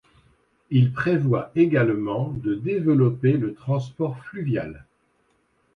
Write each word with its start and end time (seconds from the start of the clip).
Il 0.71 0.91
prévoit 0.93 1.51
également 1.53 2.29
de 2.31 2.55
développer 2.55 3.33
le 3.33 3.53
transport 3.53 4.17
fluvial. 4.25 4.83